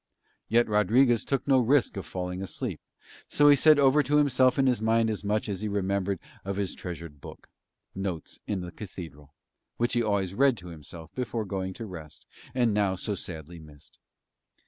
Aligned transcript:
Yet 0.49 0.67
Rodriguez 0.67 1.23
took 1.23 1.47
no 1.47 1.59
risk 1.59 1.95
of 1.95 2.07
falling 2.07 2.41
asleep, 2.41 2.81
so 3.27 3.49
he 3.49 3.55
said 3.55 3.77
over 3.77 4.01
to 4.01 4.17
himself 4.17 4.57
in 4.57 4.65
his 4.65 4.81
mind 4.81 5.11
as 5.11 5.23
much 5.23 5.47
as 5.47 5.61
he 5.61 5.67
remembered 5.67 6.17
of 6.43 6.55
his 6.55 6.73
treasured 6.73 7.21
book, 7.21 7.47
Notes 7.93 8.39
in 8.47 8.63
a 8.63 8.71
Cathedral, 8.71 9.31
which 9.77 9.93
he 9.93 10.01
always 10.01 10.33
read 10.33 10.57
to 10.57 10.69
himself 10.69 11.13
before 11.13 11.45
going 11.45 11.73
to 11.73 11.85
rest 11.85 12.25
and 12.55 12.73
now 12.73 12.95
so 12.95 13.13
sadly 13.13 13.59
missed. 13.59 13.99